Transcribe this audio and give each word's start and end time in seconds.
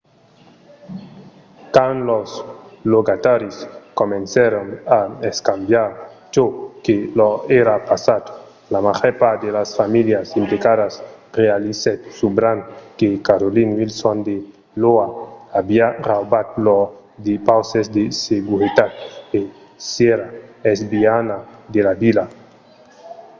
quand 1.73 1.97
los 2.09 2.29
logataris 2.93 3.57
comencèron 3.99 4.65
a 4.99 5.01
escambiar 5.31 5.89
çò 6.33 6.45
que 6.85 6.95
lor 7.19 7.35
èra 7.61 7.75
passat 7.89 8.23
la 8.73 8.79
màger 8.87 9.13
part 9.21 9.37
de 9.45 9.49
las 9.57 9.69
familhas 9.79 10.27
implicadas 10.41 10.93
realizèt 11.41 11.99
subran 12.19 12.57
que 12.99 13.09
carolyn 13.27 13.69
wilson 13.79 14.17
de 14.27 14.35
l’oha 14.81 15.07
aviá 15.61 15.87
raubat 16.09 16.47
lors 16.65 16.91
depauses 17.29 17.85
de 17.97 18.03
seguretat 18.27 18.91
e 19.39 19.41
s'èra 19.91 20.27
esbinhada 20.73 21.37
de 21.73 21.81
la 21.87 21.93
vila 22.03 22.25